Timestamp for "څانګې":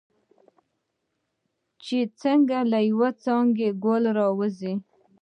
3.23-3.69